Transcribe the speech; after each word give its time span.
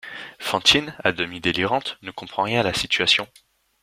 Fantine, 0.39 0.95
à 1.03 1.11
demi 1.11 1.39
délirante, 1.41 1.99
ne 2.01 2.09
comprend 2.09 2.41
rien 2.41 2.61
à 2.61 2.63
la 2.63 2.73
situation. 2.73 3.27